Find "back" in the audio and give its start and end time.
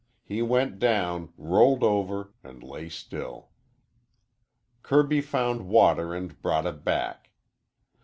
6.83-7.29